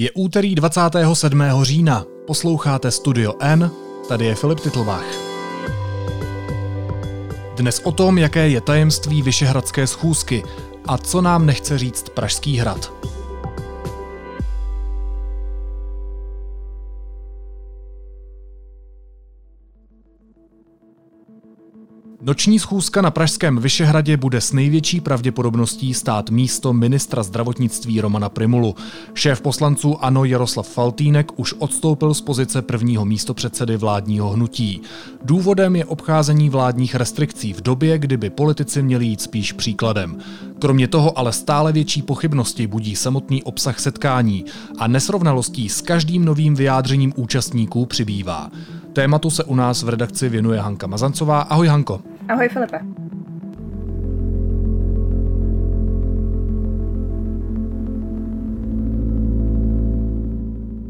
[0.00, 1.42] Je úterý 27.
[1.62, 2.04] října.
[2.26, 3.70] Posloucháte Studio N,
[4.08, 5.04] tady je Filip Titlbach.
[7.56, 10.42] Dnes o tom, jaké je tajemství Vyšehradské schůzky
[10.86, 12.92] a co nám nechce říct Pražský hrad.
[22.28, 28.74] Noční schůzka na Pražském Vyšehradě bude s největší pravděpodobností stát místo ministra zdravotnictví Romana Primulu.
[29.14, 34.80] Šéf poslanců Ano Jaroslav Faltýnek už odstoupil z pozice prvního místopředsedy vládního hnutí.
[35.24, 40.18] Důvodem je obcházení vládních restrikcí v době, kdyby politici měli jít spíš příkladem.
[40.58, 44.44] Kromě toho ale stále větší pochybnosti budí samotný obsah setkání
[44.78, 48.50] a nesrovnalostí s každým novým vyjádřením účastníků přibývá.
[48.92, 51.40] Tématu se u nás v redakci věnuje Hanka Mazancová.
[51.40, 52.00] Ahoj Hanko.
[52.28, 52.80] Ahoj Filipe.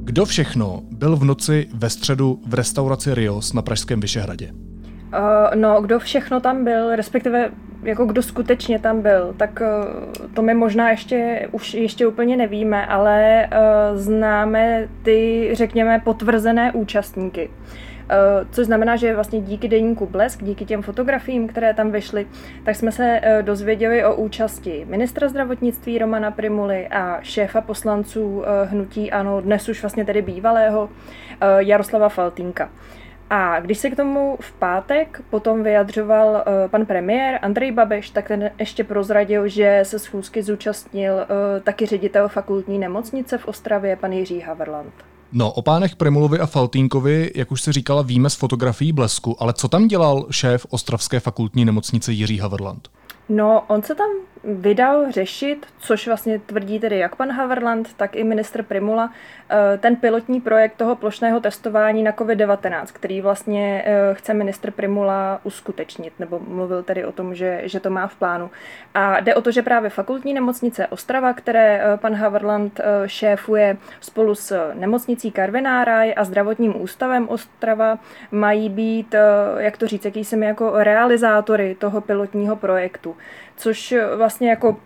[0.05, 4.51] Kdo všechno byl v noci ve středu v restauraci Rios na Pražském Vyšehradě?
[4.53, 7.51] Uh, no, kdo všechno tam byl, respektive
[7.83, 12.87] jako kdo skutečně tam byl, tak uh, to my možná ještě už ještě úplně nevíme,
[12.87, 17.51] ale uh, známe ty, řekněme, potvrzené účastníky.
[18.51, 22.27] Což znamená, že vlastně díky deníku Blesk, díky těm fotografiím, které tam vyšly,
[22.65, 28.67] tak jsme se eh, dozvěděli o účasti ministra zdravotnictví Romana Primuly a šéfa poslanců eh,
[28.67, 30.89] hnutí ANO, dnes už vlastně tedy bývalého
[31.59, 32.71] Jaroslava Faltínka.
[33.31, 38.51] A když se k tomu v pátek potom vyjadřoval pan premiér Andrej Babiš, tak ten
[38.59, 41.27] ještě prozradil, že se schůzky zúčastnil
[41.65, 45.18] taky ředitel fakultní nemocnice v Ostravě, pan Jiří Haverland.
[45.33, 49.53] No, o pánech Primulovi a Faltínkovi, jak už se říkala, víme z fotografií Blesku, ale
[49.53, 52.89] co tam dělal šéf Ostravské fakultní nemocnice Jiří Haverland?
[53.29, 54.09] No, on se tam
[54.45, 59.13] vydal řešit, což vlastně tvrdí tedy jak pan Haverland, tak i ministr Primula,
[59.51, 65.41] eh, ten pilotní projekt toho plošného testování na COVID-19, který vlastně eh, chce ministr Primula
[65.45, 68.51] uskutečnit, nebo mluvil tedy o tom, že, že to má v plánu.
[68.95, 74.35] A jde o to, že právě fakultní nemocnice Ostrava, které eh, pan Haverland šéfuje spolu
[74.35, 77.99] s nemocnicí Karvináraj a zdravotním ústavem Ostrava,
[78.31, 79.15] mají být,
[79.59, 83.17] jak to říct, jaký jsem jako realizátory toho pilotního projektu
[83.59, 84.77] což vlastně jako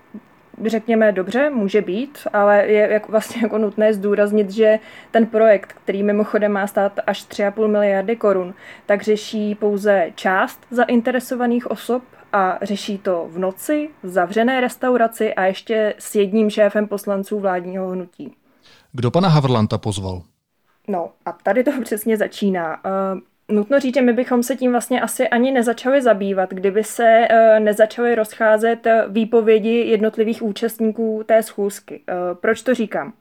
[0.66, 4.78] řekněme dobře, může být, ale je jako vlastně jako nutné zdůraznit, že
[5.10, 8.54] ten projekt, který mimochodem má stát až 3,5 miliardy korun,
[8.86, 15.44] tak řeší pouze část zainteresovaných osob a řeší to v noci, v zavřené restauraci a
[15.44, 18.34] ještě s jedním šéfem poslanců vládního hnutí.
[18.92, 20.22] Kdo pana Havrlanta pozval?
[20.88, 22.80] No a tady to přesně začíná.
[23.52, 27.64] Nutno říct, že my bychom se tím vlastně asi ani nezačali zabývat, kdyby se uh,
[27.64, 32.00] nezačaly rozcházet eh, výpovědi jednotlivých účastníků té schůzky.
[32.08, 33.12] Uh, proč to říkám?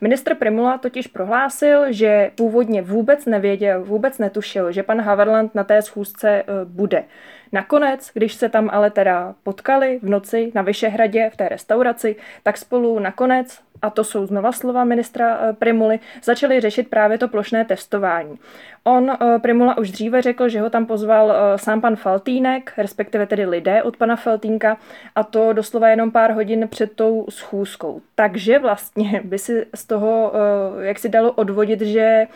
[0.00, 5.82] Ministr Primula totiž prohlásil, že původně vůbec nevěděl, vůbec netušil, že pan Haverland na té
[5.82, 7.04] schůzce bude.
[7.52, 12.58] Nakonec, když se tam ale teda potkali v noci na Vyšehradě v té restauraci, tak
[12.58, 17.64] spolu nakonec a to jsou znova slova ministra eh, Primuly, začali řešit právě to plošné
[17.64, 18.38] testování.
[18.84, 23.26] On, eh, Primula, už dříve řekl, že ho tam pozval eh, sám pan Faltýnek, respektive
[23.26, 24.76] tedy lidé od pana Faltínka,
[25.14, 28.00] a to doslova jenom pár hodin před tou schůzkou.
[28.14, 30.32] Takže vlastně by si z toho,
[30.80, 32.26] jak si dalo odvodit, že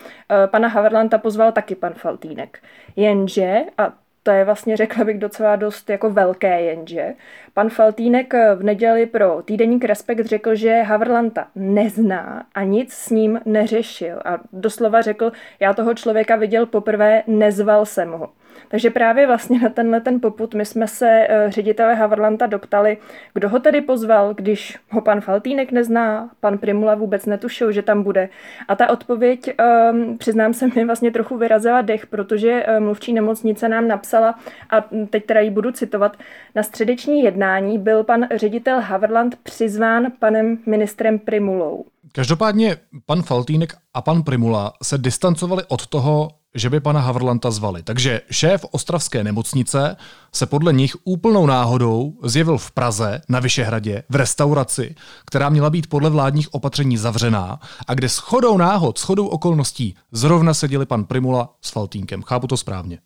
[0.46, 2.58] pana Haverlanta pozval taky pan Faltýnek.
[2.96, 3.92] Jenže, a
[4.22, 7.14] to je vlastně, řekla bych, docela dost jako velké jenže.
[7.54, 13.40] Pan Faltýnek v neděli pro týdeník Respekt řekl, že Haverlanta nezná a nic s ním
[13.44, 14.18] neřešil.
[14.24, 18.28] A doslova řekl, já toho člověka viděl poprvé, nezval jsem ho.
[18.68, 22.98] Takže právě vlastně na tenhle ten poput my jsme se eh, ředitele Haverlanta doptali,
[23.34, 28.02] kdo ho tedy pozval, když ho pan Faltýnek nezná, pan Primula vůbec netušil, že tam
[28.02, 28.28] bude.
[28.68, 29.54] A ta odpověď,
[29.92, 34.34] um, přiznám se, mi vlastně trochu vyrazila dech, protože uh, mluvčí nemocnice nám napsala,
[34.70, 34.80] a
[35.10, 36.16] teď teda ji budu citovat,
[36.54, 37.41] na středeční jednání
[37.78, 41.84] byl pan ředitel Haverland přizván panem ministrem Primulou.
[42.12, 42.76] Každopádně
[43.06, 47.82] pan Faltýnek a pan Primula se distancovali od toho, že by pana Havrlanta zvali.
[47.82, 49.96] Takže šéf ostravské nemocnice
[50.34, 54.94] se podle nich úplnou náhodou zjevil v Praze na Vyšehradě v restauraci,
[55.26, 60.86] která měla být podle vládních opatření zavřená a kde shodou náhod, shodou okolností zrovna seděli
[60.86, 62.22] pan Primula s Faltínkem.
[62.22, 62.98] Chápu to správně?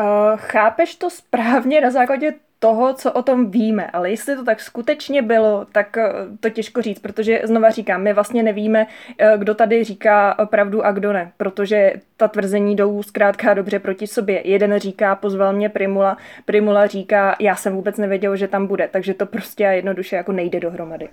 [0.00, 0.06] Uh,
[0.36, 5.22] chápeš to správně na základě toho, co o tom víme, ale jestli to tak skutečně
[5.22, 8.86] bylo, tak eh, to těžko říct, protože znova říkám, my vlastně nevíme,
[9.18, 14.06] eh, kdo tady říká pravdu a kdo ne, protože ta tvrzení jdou zkrátka dobře proti
[14.06, 14.48] sobě.
[14.48, 19.14] Jeden říká, pozval mě Primula, Primula říká, já jsem vůbec nevěděl, že tam bude, takže
[19.14, 21.08] to prostě jednoduše jako nejde dohromady.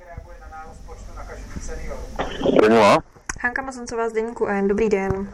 [2.59, 3.16] Primula?
[3.41, 4.67] Hanka Mazoncová z Deníku N.
[4.67, 5.33] Dobrý den.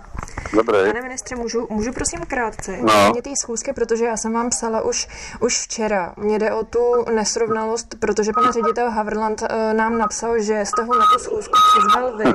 [0.54, 0.78] Dobrý.
[0.88, 2.78] Pane ministře, můžu, můžu prosím krátce?
[2.82, 3.12] No.
[3.12, 5.08] Mě té schůzky, protože já jsem vám psala už,
[5.40, 6.14] už včera.
[6.18, 11.00] Mně jde o tu nesrovnalost, protože pan ředitel Haverland uh, nám napsal, že jste ho
[11.00, 12.34] na tu schůzku přizval vy.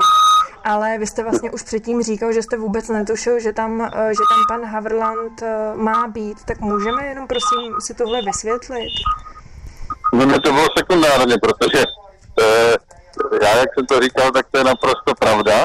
[0.64, 4.22] Ale vy jste vlastně už předtím říkal, že jste vůbec netušil, že tam, uh, že
[4.30, 5.48] tam pan Haverland uh,
[5.82, 6.44] má být.
[6.44, 8.90] Tak můžeme jenom prosím si tohle vysvětlit?
[10.12, 11.84] No mě to bylo sekundárně, protože
[12.42, 12.76] eh,
[13.42, 15.64] já, jak jsem to říkal, tak to je naprosto pravda.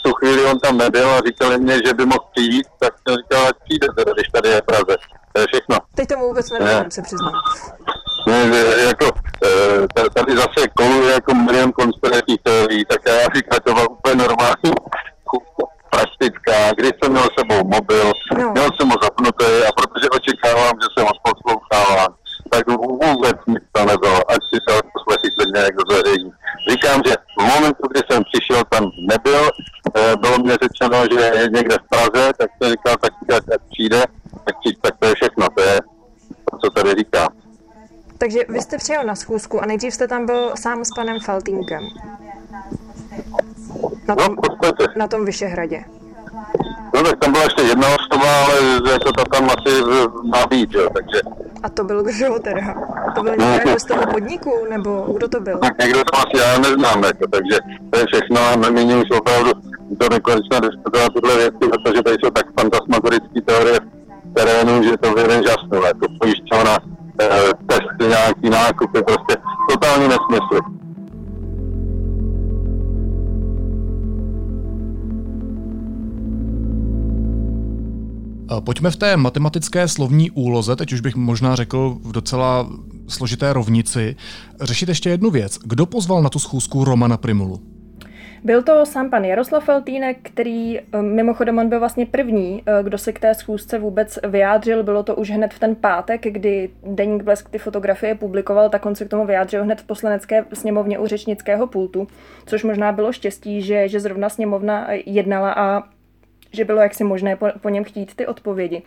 [0.00, 3.16] V tu chvíli on tam nebyl a říkali mě, že by mohl přijít, tak jsem
[3.16, 4.96] říkal, ať přijde, teda, když tady je Praze.
[5.32, 5.76] To je všechno.
[5.94, 7.32] Teď tomu vůbec nerozumím, se přiznám.
[8.26, 8.46] Ne,
[8.86, 9.06] jako,
[9.46, 14.14] eh, ta- tady zase koluje jako milion konspiračních teorií, tak já říkám, to bylo úplně
[14.14, 14.72] normální,
[15.90, 18.50] praktická, když jsem měl sebou mobil, No.
[18.52, 22.08] měl jsem ho zapnutý a protože očekávám, že jsem odposloucháván,
[22.54, 26.30] tak vůbec nic to nebylo, ať si to poslechy klidně jako zveřejní.
[26.70, 29.42] Říkám, že v momentu, kdy jsem přišel, tam nebyl,
[29.96, 34.00] eh, bylo mě řečeno, že je někde v Praze, tak jsem říkal, tak ať přijde,
[34.44, 35.80] tak, tak to je všechno, to je
[36.50, 37.28] to, co tady říkám.
[38.18, 41.82] Takže vy jste přijel na schůzku a nejdřív jste tam byl sám s panem Faltínkem.
[44.08, 44.84] Na No, tom, podstatě.
[44.96, 45.84] na tom Vyšehradě.
[46.94, 48.54] No tak tam byla ještě jedna osoba, ale
[48.92, 49.82] jako to tam asi
[50.24, 51.20] má být, jo, takže
[51.62, 52.74] A to byl kdo teda?
[53.14, 55.58] To byl někdo z toho podniku, nebo kdo to byl?
[55.58, 57.58] tak někdo to asi já neznám, jako, takže
[57.90, 59.50] to je všechno a nemíním už opravdu
[60.00, 65.14] to nekonečně diskutovat tyhle věci, protože tady jsou tak fantasmagorické teorie v terénu, že to
[65.14, 66.76] vyjde žasnu, jako pojišťovna,
[67.20, 67.28] eh,
[67.66, 69.36] testy, nějaký nákupy, prostě
[69.70, 70.60] totální nesmysly.
[78.60, 82.70] Pojďme v té matematické slovní úloze, teď už bych možná řekl v docela
[83.08, 84.16] složité rovnici,
[84.60, 85.58] řešit ještě jednu věc.
[85.64, 87.74] Kdo pozval na tu schůzku Romana Primulu?
[88.44, 92.98] Byl to sám pan Jaroslav Faltýnek, který eh, mimochodem on byl vlastně první, eh, kdo
[92.98, 94.82] se k té schůzce vůbec vyjádřil.
[94.82, 98.94] Bylo to už hned v ten pátek, kdy Deník Blesk ty fotografie publikoval, tak on
[98.94, 102.06] se k tomu vyjádřil hned v poslanecké sněmovně u řečnického pultu,
[102.46, 105.82] což možná bylo štěstí, že, že zrovna sněmovna jednala a
[106.54, 108.82] že bylo jaksi možné po, po něm chtít ty odpovědi.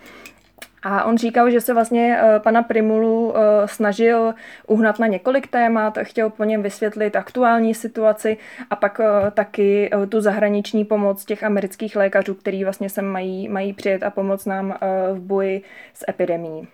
[0.84, 4.34] A on říkal, že se vlastně eh, pana Primulu eh, snažil
[4.68, 8.38] uhnat na několik témat, chtěl po něm vysvětlit aktuální situaci
[8.70, 13.74] a pak eh, taky tu zahraniční pomoc těch amerických lékařů, který vlastně sem mají, mají
[13.74, 14.76] přijet a pomoct nám
[15.14, 15.62] v boji
[15.94, 16.68] s epidemí.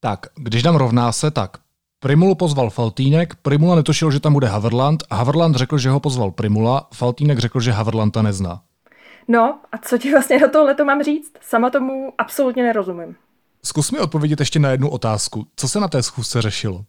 [0.00, 1.50] Tak, když dám rovná se, tak
[2.00, 6.88] Primulu pozval Faltýnek, Primula netušil, že tam bude Haverland, Haverland řekl, že ho pozval Primula,
[6.94, 8.60] Faltýnek řekl, že Haverlanda nezná.
[9.28, 11.32] No a co ti vlastně do tohle to mám říct?
[11.40, 13.16] Sama tomu absolutně nerozumím.
[13.64, 15.46] Zkus mi odpovědět ještě na jednu otázku.
[15.56, 16.84] Co se na té schůzce řešilo?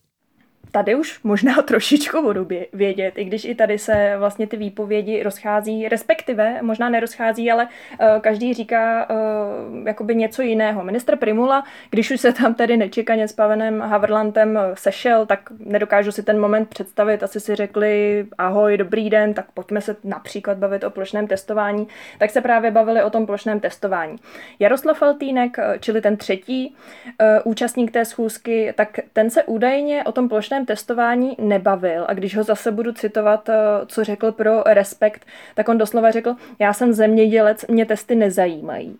[0.72, 5.90] Tady už možná trošičku budu vědět, i když i tady se vlastně ty výpovědi rozchází,
[5.90, 10.84] respektive možná nerozchází, ale uh, každý říká uh, jakoby něco jiného.
[10.84, 16.24] Minister Primula, když už se tam tedy nečekaně s Pavenem Haverlantem sešel, tak nedokážu si
[16.24, 17.24] ten moment představit.
[17.24, 21.88] Asi si řekli ahoj, dobrý den, tak pojďme se například bavit o plošném testování.
[22.20, 24.16] Tak se právě bavili o tom plošném testování.
[24.60, 26.76] Jaroslav Faltýnek, čili ten třetí
[27.22, 32.38] uh, účastník té schůzky, tak ten se údajně o tom plošném testování nebavil a když
[32.38, 33.50] ho zase budu citovat,
[33.86, 35.26] co řekl pro Respekt,
[35.56, 38.98] tak on doslova řekl, já jsem zemědělec, mě testy nezajímají.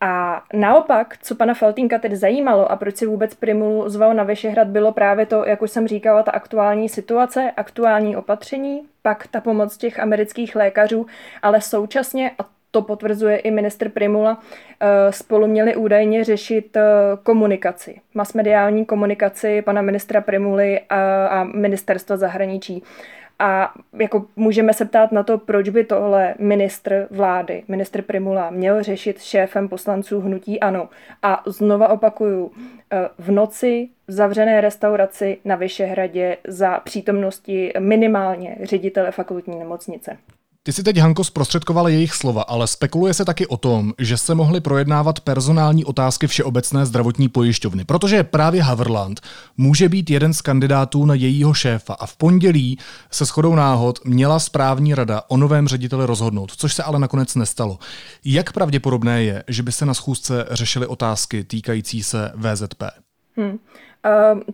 [0.00, 4.68] A naopak, co pana Faltínka tedy zajímalo a proč si vůbec Primulu zval na Vyšehrad,
[4.68, 9.76] bylo právě to, jak už jsem říkala, ta aktuální situace, aktuální opatření, pak ta pomoc
[9.76, 11.06] těch amerických lékařů,
[11.42, 14.38] ale současně, a to potvrzuje i ministr Primula,
[15.10, 16.76] spolu měli údajně řešit
[17.22, 22.82] komunikaci, masmediální komunikaci pana ministra Primuly a, a ministerstva zahraničí.
[23.38, 28.82] A jako můžeme se ptát na to, proč by tohle ministr vlády, ministr Primula, měl
[28.82, 30.88] řešit šéfem poslanců hnutí ANO.
[31.22, 32.52] A znova opakuju,
[33.18, 40.16] v noci v zavřené restauraci na Vyšehradě za přítomnosti minimálně ředitele fakultní nemocnice.
[40.66, 44.34] Ty si teď, Hanko, zprostředkovala jejich slova, ale spekuluje se taky o tom, že se
[44.34, 49.20] mohly projednávat personální otázky Všeobecné zdravotní pojišťovny, protože právě Haverland
[49.56, 52.78] může být jeden z kandidátů na jejího šéfa a v pondělí
[53.10, 57.78] se shodou náhod měla správní rada o novém řediteli rozhodnout, což se ale nakonec nestalo.
[58.24, 62.82] Jak pravděpodobné je, že by se na schůzce řešily otázky týkající se VZP?
[63.36, 63.58] Hmm.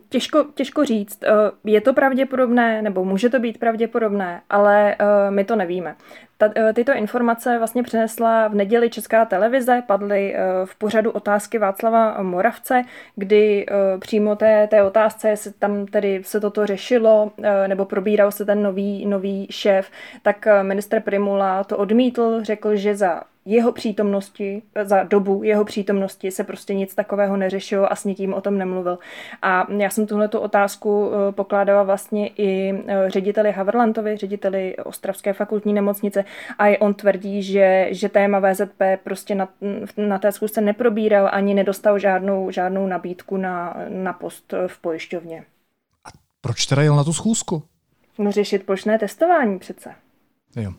[0.09, 1.25] Těžko, těžko říct.
[1.64, 4.97] Je to pravděpodobné, nebo může to být pravděpodobné, ale
[5.30, 5.97] my to nevíme.
[6.38, 12.83] Ta, tyto informace vlastně přinesla v neděli Česká televize, padly v pořadu otázky Václava Moravce,
[13.16, 13.66] kdy
[13.99, 17.33] přímo té, té otázce se tam tedy se toto řešilo,
[17.66, 19.90] nebo probíral se ten nový, nový šéf,
[20.23, 26.44] tak minister Primula to odmítl, řekl, že za jeho přítomnosti, za dobu jeho přítomnosti se
[26.44, 28.99] prostě nic takového neřešilo a s nikým o tom nemluvil.
[29.42, 35.73] A já jsem tuhle otázku eh, pokládala vlastně i eh, řediteli Haverlantovi, řediteli Ostravské fakultní
[35.73, 36.25] nemocnice
[36.59, 39.49] a i on tvrdí, že, že téma VZP prostě na,
[39.97, 45.44] na té zkusce neprobíral ani nedostal žádnou, žádnou nabídku na, na post v pojišťovně.
[46.04, 46.09] A
[46.40, 47.62] proč teda jel na tu schůzku?
[48.18, 49.94] No řešit plošné testování přece.
[50.56, 50.73] Jo.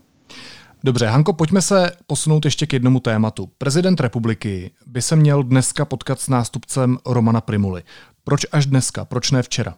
[0.84, 3.50] Dobře, Hanko, pojďme se posunout ještě k jednomu tématu.
[3.58, 7.84] Prezident republiky by se měl dneska potkat s nástupcem Romana Primuly.
[8.24, 9.06] Proč až dneska?
[9.06, 9.74] Proč ne včera?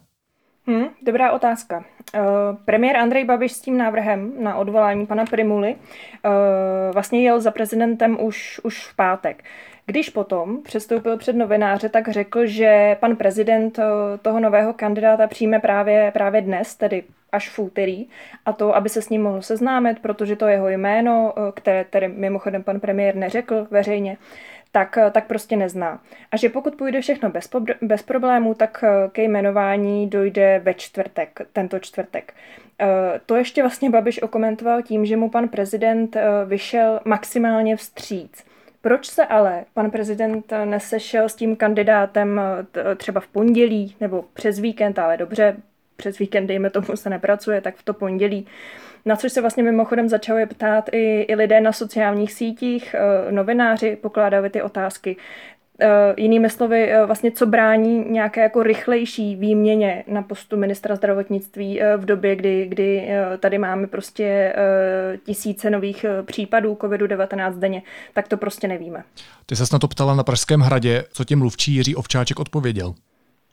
[0.66, 1.84] Hmm, dobrá otázka.
[2.14, 2.20] Uh,
[2.64, 6.30] premiér Andrej Babiš s tím návrhem na odvolání pana Primuly uh,
[6.92, 9.44] vlastně jel za prezidentem už, už v pátek.
[9.86, 13.84] Když potom přestoupil před novináře, tak řekl, že pan prezident uh,
[14.22, 18.06] toho nového kandidáta přijme právě, právě dnes, tedy až v úterý
[18.46, 22.08] a to, aby se s ním mohl seznámit, protože to jeho jméno, eh, které tedy
[22.08, 24.16] mimochodem pan premiér neřekl veřejně,
[24.72, 26.00] tak, eh, tak prostě nezná.
[26.30, 27.50] A že pokud půjde všechno bez,
[27.82, 32.34] bez problémů, tak eh, ke jmenování dojde ve čtvrtek, tento čtvrtek.
[33.26, 38.44] To ještě vlastně Babiš okomentoval tím, že mu pan prezident vyšel maximálně vstříc.
[38.84, 42.40] Proč se ale pan prezident nesešel s tím kandidátem
[42.96, 45.56] třeba v pondělí nebo přes víkend, ale dobře,
[45.96, 48.46] přes víkend, dejme tomu, se nepracuje, tak v to pondělí.
[49.04, 53.96] Na což se vlastně mimochodem začali ptát i, i lidé na sociálních sítích, eh, novináři
[53.96, 55.16] pokládali ty otázky.
[55.82, 61.80] Uh, jinými slovy, uh, vlastně co brání nějaké jako rychlejší výměně na postu ministra zdravotnictví
[61.80, 64.54] uh, v době, kdy, kdy tady máme prostě
[65.24, 69.04] tisíce nových případů COVID-19 denně, tak to prostě nevíme.
[69.46, 72.94] Ty se na to ptala na Pražském hradě, co ti mluvčí Jiří Ovčáček odpověděl?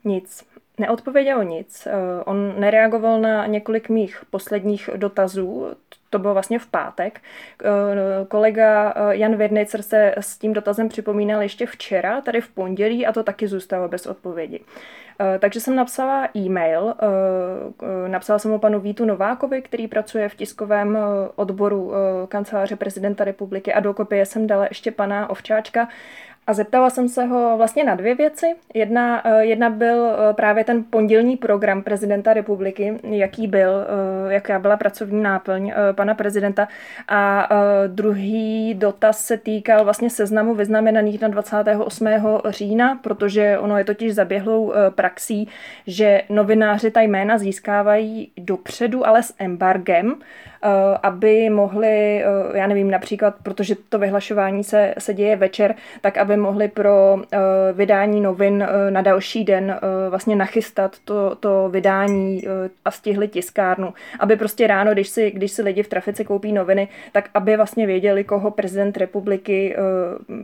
[0.05, 0.43] Nic.
[0.79, 1.87] Neodpověděl nic.
[1.87, 5.67] Eh, on nereagoval na několik mých posledních dotazů,
[6.11, 7.21] to bylo vlastně v pátek.
[7.63, 13.05] Eh, kolega eh, Jan Vědnejcer se s tím dotazem připomínal ještě včera, tady v pondělí,
[13.05, 14.59] a to taky zůstalo bez odpovědi.
[15.39, 16.93] Takže jsem napsala e-mail,
[18.07, 20.97] napsala jsem ho panu Vítu Novákovi, který pracuje v tiskovém
[21.35, 21.91] odboru
[22.27, 25.87] kanceláře prezidenta republiky a do kopie jsem dala ještě pana Ovčáčka,
[26.47, 28.45] a zeptala jsem se ho vlastně na dvě věci.
[28.73, 34.59] Jedna, eh, jedna byl eh, právě ten pondělní program prezidenta republiky, jaký byl, eh, jaká
[34.59, 36.67] byla pracovní náplň pana prezidenta.
[37.07, 37.49] A
[37.87, 42.41] druhý dotaz se týkal vlastně seznamu vyznamenaných na 28.
[42.49, 45.49] října, protože ono je totiž zaběhlou praxí,
[45.87, 50.15] že novináři ta jména získávají dopředu, ale s embargem.
[50.63, 56.17] Eh, aby mohli, eh, já nevím, například, protože to vyhlašování se, se děje večer, tak
[56.17, 57.37] aby mohli pro eh,
[57.73, 62.43] vydání novin na další den vlastně nachystat to, to vydání
[62.85, 63.93] a stihli tiskárnu.
[64.19, 67.87] Aby prostě ráno, když si, když si lidi v trafice koupí noviny, tak aby vlastně
[67.87, 69.75] věděli, koho prezident republiky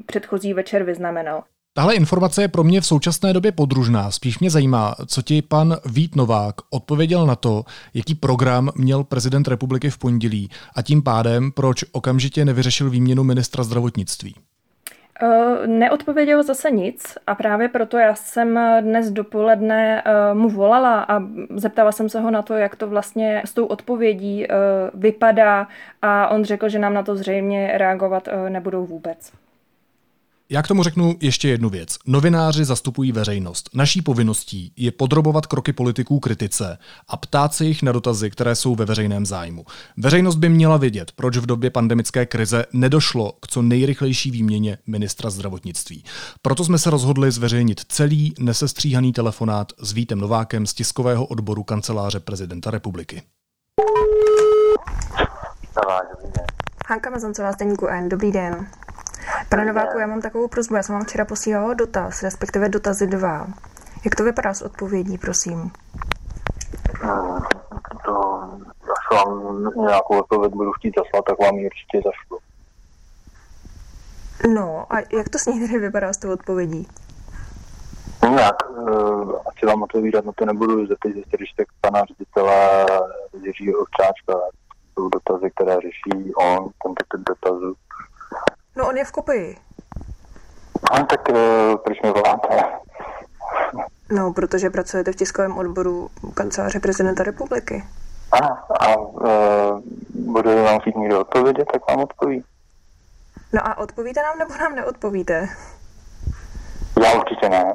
[0.06, 1.44] předchozí večer vyznamenal.
[1.78, 4.12] Tahle informace je pro mě v současné době podružná.
[4.12, 9.48] Spíš mě zajímá, co ti pan Vít Novák odpověděl na to, jaký program měl prezident
[9.48, 14.36] republiky v pondělí a tím pádem, proč okamžitě nevyřešil výměnu ministra zdravotnictví.
[15.24, 21.24] Uh, neodpověděl zase nic a právě proto já jsem dnes dopoledne uh, mu volala a
[21.56, 24.48] zeptala jsem se ho na to, jak to vlastně s tou odpovědí
[24.94, 25.68] vypadá
[26.02, 29.32] a on řekl, že nám na to zřejmě reagovat nebudou vůbec.
[30.50, 31.98] Já k tomu řeknu ještě jednu věc.
[32.06, 33.70] Novináři zastupují veřejnost.
[33.74, 36.78] Naší povinností je podrobovat kroky politiků kritice
[37.08, 39.66] a ptát se jich na dotazy, které jsou ve veřejném zájmu.
[39.98, 45.30] Veřejnost by měla vědět, proč v době pandemické krize nedošlo k co nejrychlejší výměně ministra
[45.30, 46.04] zdravotnictví.
[46.42, 52.20] Proto jsme se rozhodli zveřejnit celý nesestříhaný telefonát s Vítem Novákem z tiskového odboru kanceláře
[52.20, 53.22] prezidenta republiky.
[56.88, 58.10] Hanka Mazoncová z Deníku N.
[58.10, 58.68] Dobrý den.
[59.50, 60.76] Pane Nováku, já mám takovou prozbu.
[60.76, 63.48] Já jsem vám včera posílala dotaz, respektive dotazy dva.
[64.06, 65.72] Jak to vypadá s odpovědí, prosím?
[67.04, 67.40] No,
[68.06, 68.44] to,
[68.84, 72.40] až vám nějakou odpověď budu chtít zaslat, tak vám ji určitě zašlu.
[74.54, 76.88] No, a jak to s ní tedy vypadá s tou odpovědí?
[78.24, 82.86] No jak, uh, asi vám odpovídat na to nebudu, zeptejte se když tak pana ředitele
[83.44, 84.34] Jiřího Ovčáčka.
[84.94, 87.76] Jsou dotazy, které řeší on, tento typ dotazů.
[88.78, 89.58] No on je v kopii.
[90.94, 91.36] No, tak uh,
[91.84, 92.64] proč mi voláte?
[94.10, 97.84] No, protože pracujete v tiskovém odboru kanceláře prezidenta republiky.
[98.32, 98.38] A,
[98.80, 99.82] a uh,
[100.16, 102.44] bude vám chtít někdo odpovědět, tak vám odpoví.
[103.54, 105.50] No a odpovíte nám nebo nám neodpovíte?
[107.04, 107.74] Já určitě ne.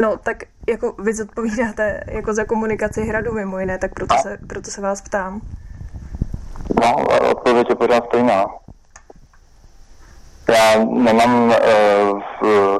[0.00, 0.36] No, tak
[0.68, 5.02] jako vy zodpovídáte jako za komunikaci hradu mimo jiné, tak proto se, proto se vás
[5.02, 5.40] ptám.
[6.80, 6.96] No,
[7.30, 8.46] odpověď je pořád stejná.
[10.64, 12.78] Já nemám uh, v,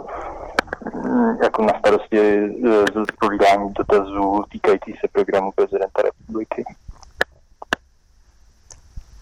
[1.42, 6.64] jako na starosti uh, zodpovídání dotazů týkající se programu prezidenta republiky.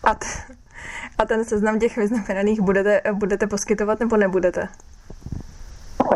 [0.04, 0.26] A, t-
[1.18, 4.68] a ten seznam těch vyznamenaných budete, budete poskytovat nebo nebudete?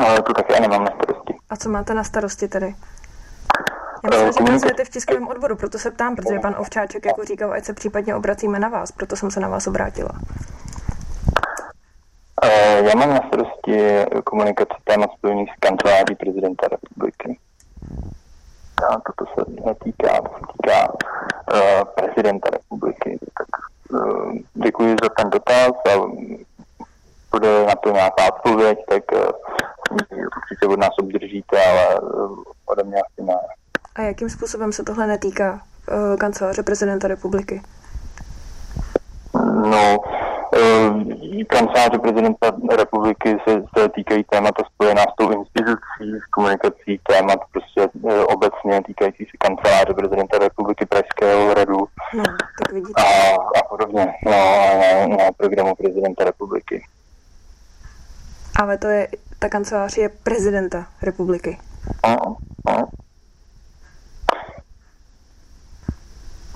[0.00, 1.34] Ale to také nemám na starosti.
[1.50, 2.74] A co máte na starosti tedy?
[4.12, 7.52] Já myslím, že pracujete v tiskovém odboru, proto se ptám, protože pan Ovčáček jako říkal,
[7.52, 10.10] ať se případně obracíme na vás, proto jsem se na vás obrátila.
[12.84, 17.38] Já mám na starosti komunikaci témat spojených s kanceláří prezidenta republiky.
[18.88, 23.18] A toto se netýká, to se týká uh, prezidenta republiky.
[23.38, 23.46] Tak
[23.90, 26.00] uh, děkuji za ten dotaz a
[27.30, 29.18] bude na to nějaká odpověď, tak uh,
[30.36, 33.38] určitě od nás obdržíte, ale uh, ode mě asi ne.
[33.94, 37.62] A jakým způsobem se tohle netýká uh, kanceláře prezidenta republiky?
[39.70, 41.02] No, uh,
[41.48, 47.88] kanceláře prezidenta republiky se, se týkají témata spojená s tou institucí, s komunikací témat prostě
[48.02, 51.78] uh, obecně týkající se kanceláře prezidenta republiky Pražského hradu
[52.14, 52.24] no,
[52.62, 53.02] tak vidíte.
[53.02, 54.14] A, a podobně.
[54.24, 56.84] No, a na, na programu prezidenta republiky.
[58.58, 58.88] Ale to
[59.66, 61.58] je, ta kancelář je prezidenta republiky.
[62.06, 62.36] No,
[62.68, 62.88] no.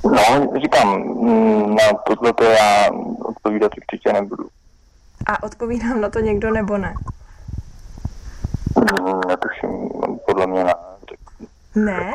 [0.05, 1.05] No, říkám,
[1.75, 2.90] na tohle to já
[3.25, 4.49] odpovídat určitě nebudu.
[5.26, 6.95] A odpovídám na to někdo nebo ne?
[9.29, 9.88] Netuším,
[10.26, 10.75] podle mě ne.
[11.75, 12.14] Ne?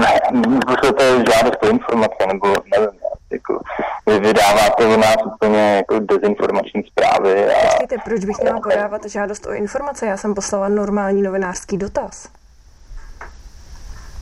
[0.00, 2.99] ne, můžete žádat o informace, nebo nevím,
[3.30, 3.60] jako,
[4.06, 7.54] vy vydáváte u nás úplně jako dezinformační zprávy.
[7.54, 7.68] A...
[7.68, 10.06] Počkejte, proč bych měla podávat žádost o informace?
[10.06, 12.28] Já jsem poslala normální novinářský dotaz.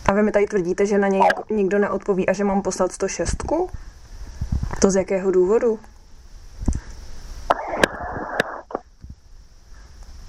[0.06, 3.36] A vy mi tady tvrdíte, že na něj nikdo neodpoví a že mám poslat 106?
[4.80, 5.78] To z jakého důvodu?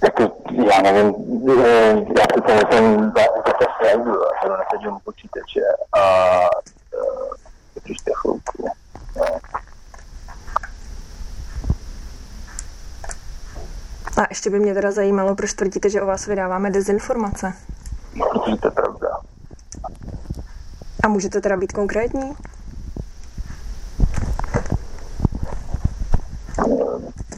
[0.04, 0.32] Jako,
[0.66, 1.14] já nevím,
[2.18, 2.80] já si to zase
[3.82, 5.60] nejdu, já to nesedím u počítače
[5.98, 6.02] a
[7.90, 8.70] ještě chvilku.
[9.16, 9.40] No.
[14.16, 17.52] A ještě by mě teda zajímalo, proč tvrdíte, že o vás vydáváme dezinformace.
[18.12, 19.20] Protože to je pravda.
[21.04, 22.36] A můžete teda být konkrétní?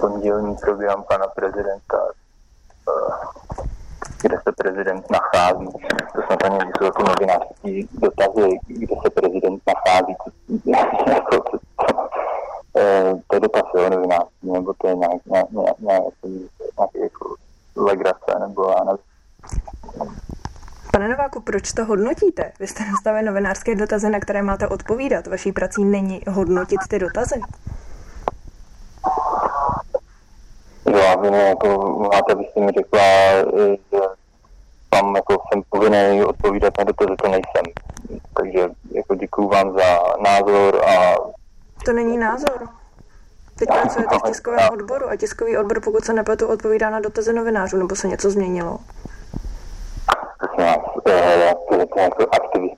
[0.00, 1.98] Pondělní program pana prezidenta,
[4.22, 5.66] kde se prezident nachází.
[6.14, 10.16] To snad ani jsou jako novinářský dotazy, kde se prezident nachází.
[11.06, 11.58] jako, to,
[13.26, 16.04] to je dotaz jo, novinářský, nebo to je nějak, nějak, nějak,
[17.02, 17.34] jako
[17.76, 19.12] legrace, nebo já nevím.
[20.92, 22.52] Pane Nováku, proč to hodnotíte?
[22.60, 25.26] Vy jste nastavili novinářské dotazy, na které máte odpovídat.
[25.26, 27.40] Vaší prací není hodnotit ty dotazy.
[31.12, 33.00] A vy jako máte, byste mi řekla,
[33.92, 34.00] že
[34.90, 37.64] tam jako jsem povinný odpovídat na dotazy, to nejsem.
[38.36, 41.16] Takže jako děkuju vám za názor a...
[41.84, 42.68] To není názor.
[43.62, 47.76] Teď pracujete v tiskovém odboru a tiskový odbor, pokud se nepletu, odpovídá na dotazy novinářů,
[47.76, 48.78] nebo se něco změnilo?
[52.32, 52.68] jako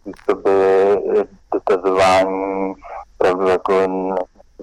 [0.00, 0.50] způsoby
[1.54, 2.74] dotazování,
[3.14, 3.72] opravdu jako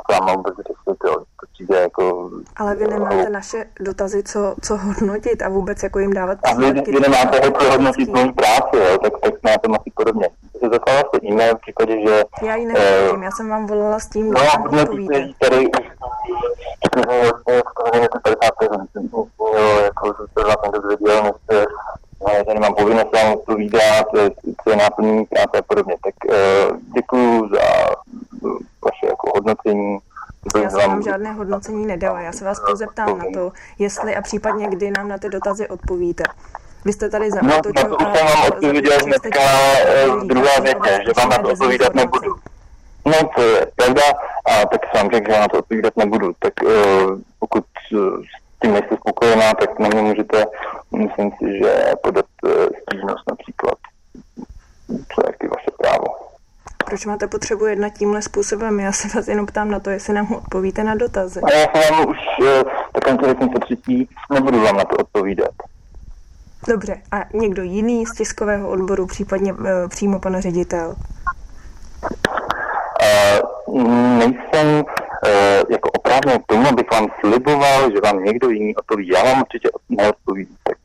[0.09, 1.15] vám vůbec řešit, jo.
[1.15, 2.29] To přijde jako...
[2.55, 6.71] Ale vy nemáte naše dotazy, co, co hodnotit a vůbec jako jim dávat A vy,
[6.71, 10.29] vy nemáte co hodnotit mojí práci, jo, tak, tak na tom asi podobně.
[10.63, 12.23] Se zaslala jste e-mail v případě, že...
[12.45, 15.85] Já ji nehodnotím, uh, já jsem vám volala s tím, no, hodnotíte ji tady už
[17.03, 18.53] vlastně skoro to 50
[18.91, 19.09] jsem
[19.83, 21.33] jako jsem se vlastně dozvěděl, než
[22.33, 24.05] já tady mám povinnost vám odpovídat,
[24.63, 25.95] co je náplnění práce a podobně.
[26.03, 27.61] Tak uh, děkuji za
[28.85, 29.97] vaše jako hodnocení.
[30.63, 34.21] Já jsem vám žádné hodnocení nedala, já se vás pouze ptám na to, jestli a
[34.21, 36.23] případně kdy nám na ty dotazy odpovíte.
[36.85, 39.39] Vy jste tady za No, na to už jsem vám odpověděl dneska
[40.21, 42.35] v druhé větě, že vám na to odpovídat nebudu.
[43.05, 44.01] No, to je pravda,
[44.45, 46.33] a tak jsem řekl, že na to odpovídat nebudu.
[46.39, 46.71] Tak uh,
[47.39, 50.45] pokud uh, s tím nejste spokojená, tak na mě můžete,
[50.95, 53.77] myslím si, že podat uh, stížnost například.
[54.87, 56.05] To je taky vaše právo.
[56.85, 58.79] Proč máte potřebu jednat tímhle způsobem?
[58.79, 61.41] Já se vás jenom ptám na to, jestli nám odpovíte na dotazy.
[61.41, 62.47] A já jsem vám už uh,
[63.05, 65.51] konkrétní potřetí, nebudu vám na to odpovídat.
[66.67, 70.95] Dobře, a někdo jiný z tiskového odboru, případně e, přímo pan ředitel?
[73.67, 73.83] Uh,
[74.17, 74.83] nejsem uh,
[75.69, 79.07] jako oprávněn k tomu, abych vám sliboval, že vám někdo jiný odpoví.
[79.07, 80.47] Já vám určitě neodpovím.
[80.63, 80.77] Tak,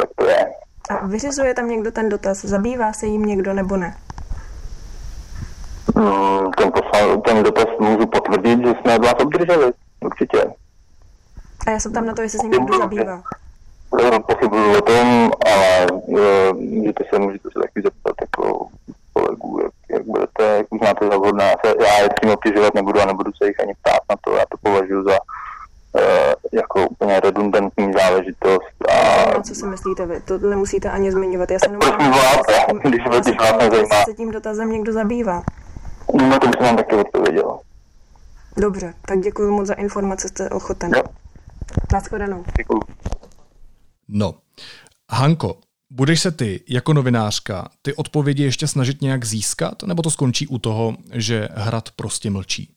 [0.00, 0.46] tak to je.
[0.90, 2.44] A vyřizuje tam někdo ten dotaz?
[2.44, 3.96] Zabývá se jim někdo nebo ne?
[5.94, 9.72] Mm, ten, posl- ten dotaz můžu potvrdit, že jsme od vás obdrželi.
[10.00, 10.44] Určitě.
[11.66, 13.22] A já jsem tam na to, jestli se někdo zabývá.
[14.26, 16.18] Pochybuju o tom, ale uh,
[16.60, 18.66] můžete se, můžete se taky zeptat jako
[19.12, 21.56] kolegů, jak, jak budete, jak uznáte za vhodné.
[21.80, 24.36] Já, je přímo obtěžovat nebudu a nebudu se jich ani ptát na to.
[24.36, 26.00] Já to považuji za uh,
[26.52, 28.74] jako úplně redundantní záležitost.
[28.88, 28.94] A...
[29.34, 30.20] No, co si myslíte vy?
[30.20, 31.50] To nemusíte ani zmiňovat.
[31.50, 31.80] Já se jenom
[32.82, 34.04] když, když vás nezajímá.
[34.04, 35.42] se tím dotazem někdo zabývá.
[36.14, 37.58] No, to jsem vám taky odpověděl.
[38.56, 40.90] Dobře, tak děkuji moc za informace, jste ochoten.
[40.96, 41.02] Jo.
[41.92, 42.44] Naschledanou.
[42.56, 42.80] Děkuji.
[44.12, 44.34] No,
[45.10, 50.46] Hanko, budeš se ty jako novinářka ty odpovědi ještě snažit nějak získat, nebo to skončí
[50.46, 52.74] u toho, že hrad prostě mlčí?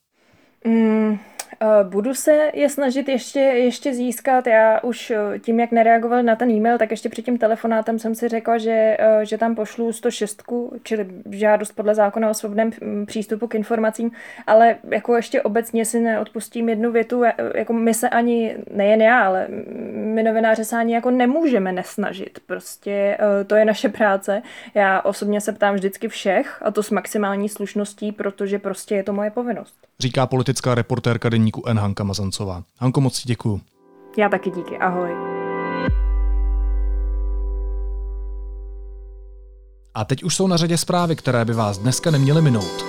[0.66, 1.20] Mm,
[1.64, 4.48] Eh, budu se je snažit ještě, ještě získat.
[4.48, 8.16] Já už eh, tím, jak nereagoval na ten e-mail, tak ještě před tím telefonátem jsem
[8.16, 10.44] si řekla, že, eh, že tam pošlu 106,
[10.84, 14.12] čili žádost podle zákona o svobodném hm, přístupu k informacím,
[14.48, 17.24] ale jako ještě obecně si neodpustím jednu větu,
[17.56, 19.48] jako my se ani, nejen já, ale
[19.94, 22.40] my novináři se ani jako nemůžeme nesnažit.
[22.46, 24.42] Prostě to je naše práce.
[24.74, 29.14] Já osobně se ptám vždycky všech a to s maximální slušností, protože prostě je to
[29.14, 29.76] moje povinnost.
[30.00, 31.80] Říká politická reportérka deníku N.
[31.80, 32.64] Hanka Mazancová.
[32.78, 33.62] Hanko, moc ti děkuju.
[34.18, 35.10] Já taky díky, ahoj.
[39.94, 42.86] A teď už jsou na řadě zprávy, které by vás dneska neměly minout.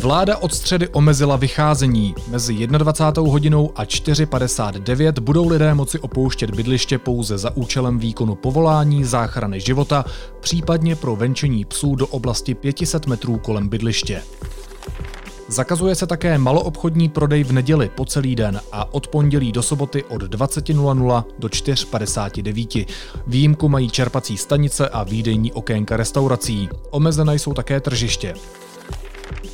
[0.00, 2.14] Vláda od středy omezila vycházení.
[2.28, 3.32] Mezi 21.
[3.32, 10.04] hodinou a 4.59 budou lidé moci opouštět bydliště pouze za účelem výkonu povolání, záchrany života,
[10.40, 14.22] případně pro venčení psů do oblasti 500 metrů kolem bydliště.
[15.52, 20.04] Zakazuje se také maloobchodní prodej v neděli po celý den a od pondělí do soboty
[20.04, 22.86] od 20.00 do 4.59.
[23.26, 26.68] Výjimku mají čerpací stanice a výdejní okénka restaurací.
[26.90, 28.34] Omezené jsou také tržiště.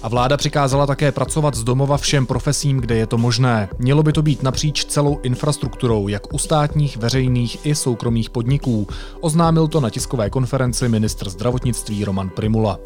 [0.03, 3.69] A vláda přikázala také pracovat z domova všem profesím, kde je to možné.
[3.79, 8.87] Mělo by to být napříč celou infrastrukturou, jak u státních, veřejných i soukromých podniků.
[9.21, 12.79] Oznámil to na tiskové konferenci ministr zdravotnictví Roman Primula.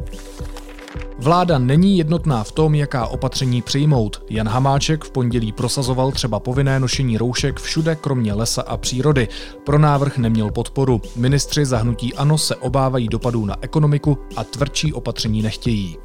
[1.18, 4.22] Vláda není jednotná v tom, jaká opatření přijmout.
[4.30, 9.28] Jan Hamáček v pondělí prosazoval třeba povinné nošení roušek všude kromě lesa a přírody.
[9.64, 11.00] Pro návrh neměl podporu.
[11.16, 15.96] Ministři zahnutí ANO se obávají dopadů na ekonomiku a tvrdší opatření nechtějí.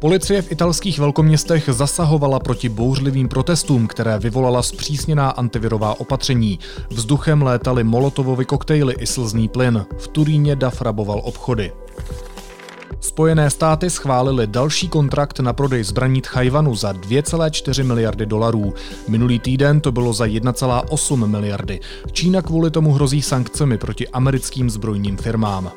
[0.00, 6.58] Policie v italských velkoměstech zasahovala proti bouřlivým protestům, které vyvolala zpřísněná antivirová opatření.
[6.90, 9.86] Vzduchem létaly molotovovy koktejly i slzný plyn.
[9.98, 11.72] V Turíně DAF raboval obchody.
[13.00, 18.74] Spojené státy schválily další kontrakt na prodej zbraní Tchajvanu za 2,4 miliardy dolarů.
[19.08, 21.80] Minulý týden to bylo za 1,8 miliardy.
[22.12, 25.70] Čína kvůli tomu hrozí sankcemi proti americkým zbrojním firmám.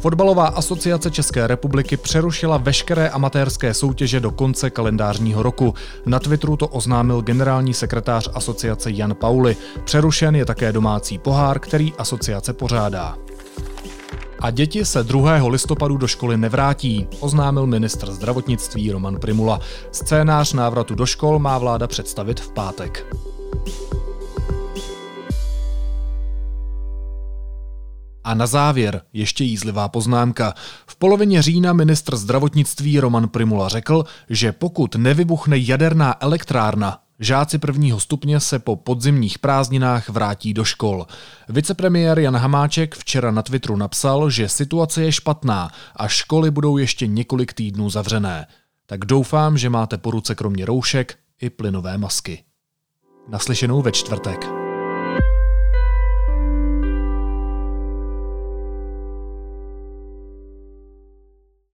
[0.00, 5.74] Fotbalová asociace České republiky přerušila veškeré amatérské soutěže do konce kalendářního roku.
[6.06, 9.56] Na Twitteru to oznámil generální sekretář asociace Jan Pauli.
[9.84, 13.16] Přerušen je také domácí pohár, který asociace pořádá.
[14.42, 15.48] A děti se 2.
[15.48, 19.60] listopadu do školy nevrátí, oznámil ministr zdravotnictví Roman Primula.
[19.92, 23.06] Scénář návratu do škol má vláda představit v pátek.
[28.24, 30.54] A na závěr ještě jízlivá poznámka.
[30.86, 38.00] V polovině října ministr zdravotnictví Roman Primula řekl, že pokud nevybuchne jaderná elektrárna, Žáci prvního
[38.00, 41.06] stupně se po podzimních prázdninách vrátí do škol.
[41.48, 47.06] Vicepremiér Jan Hamáček včera na Twitteru napsal, že situace je špatná a školy budou ještě
[47.06, 48.46] několik týdnů zavřené.
[48.86, 52.44] Tak doufám, že máte po ruce kromě roušek i plynové masky.
[53.28, 54.61] Naslyšenou ve čtvrtek.